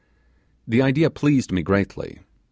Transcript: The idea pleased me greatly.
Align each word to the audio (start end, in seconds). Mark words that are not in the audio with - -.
The 0.67 0.81
idea 0.81 1.11
pleased 1.11 1.51
me 1.51 1.61
greatly. 1.61 2.21